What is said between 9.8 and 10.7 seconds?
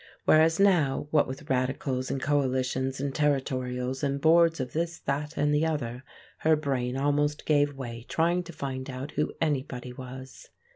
was.